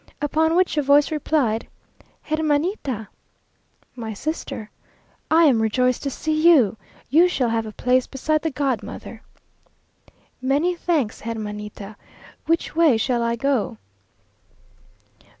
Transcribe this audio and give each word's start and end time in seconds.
Upon 0.19 0.55
which 0.55 0.77
a 0.77 0.81
voice 0.81 1.11
replied 1.11 1.67
"Hermanita 2.27 3.09
(my 3.95 4.15
sister), 4.15 4.71
I 5.29 5.43
am 5.43 5.61
rejoiced 5.61 6.01
to 6.01 6.09
see 6.09 6.33
you. 6.41 6.75
You 7.11 7.27
shall 7.27 7.49
have 7.49 7.67
a 7.67 7.71
place 7.71 8.07
beside 8.07 8.41
the 8.41 8.49
godmother." 8.49 9.21
"Many 10.41 10.73
thanks, 10.75 11.21
Hermanita. 11.21 11.97
Which 12.47 12.75
way 12.75 12.97
shall 12.97 13.21
I 13.21 13.35
go?" 13.35 13.77